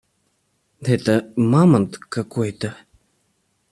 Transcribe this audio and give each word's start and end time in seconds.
Это 0.95 1.31
мамонт 1.37 1.99
какой-то. 2.09 2.75